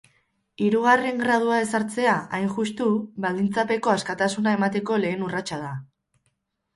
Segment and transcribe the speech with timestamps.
[0.67, 2.87] Hirugarren gradua ezartzea, hain justu,
[3.25, 5.71] baldintzapeko askatasuna emateko lehen urratsa da.